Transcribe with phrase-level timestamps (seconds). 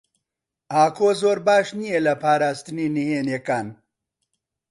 [0.73, 3.67] ئاکۆ زۆر باش نییە لە پاراستنی نهێنییەکان.